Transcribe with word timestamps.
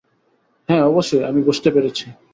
হ্যাঁ 0.69 0.83
অবশ্যই, 0.83 1.23
আমি 1.23 1.41
বুঝতে 1.41 1.69
পেরেছি। 1.71 2.05